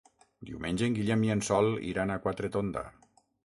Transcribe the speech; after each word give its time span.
Diumenge 0.49 0.87
en 0.87 0.95
Guillem 0.95 1.27
i 1.27 1.31
en 1.35 1.45
Sol 1.49 1.69
iran 1.93 2.15
a 2.15 2.19
Quatretonda. 2.27 2.87